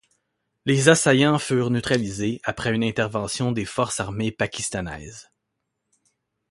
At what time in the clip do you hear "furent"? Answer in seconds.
1.37-1.69